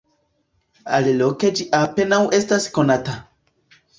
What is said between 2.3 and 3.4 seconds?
estas konata.